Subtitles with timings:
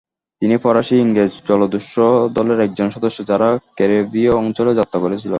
[0.41, 2.05] তিনি ফরাসি-ইংরেজ জলদস্যু
[2.33, 5.29] দলের একজন সদস্য যারা ক্যারিবীয় অঞ্চলে যাত্রা করেছিল।